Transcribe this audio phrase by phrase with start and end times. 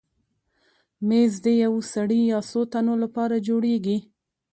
[1.07, 3.97] مېز د یو سړي یا څو تنو لپاره جوړېږي.